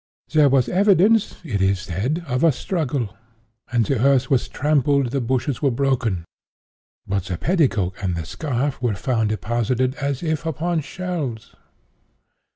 [0.29, 3.15] 'There was evidence,' it is said, 'of a struggle;
[3.71, 6.25] and the earth was trampled, the bushes were broken,'—but
[7.25, 11.53] the petticoat and the scarf are found deposited as if upon shelves.